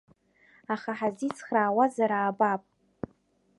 Аха 0.73 0.91
ҳазицхраауазар 0.99 2.11
аабап. 2.13 2.61